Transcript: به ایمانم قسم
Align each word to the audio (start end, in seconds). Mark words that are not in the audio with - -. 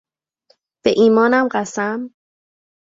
به 0.83 0.91
ایمانم 0.97 1.47
قسم 1.51 2.11